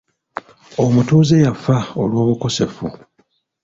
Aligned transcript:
Omutuuze 0.83 1.35
yafa 1.45 1.75
olw'obukosefu. 2.01 2.85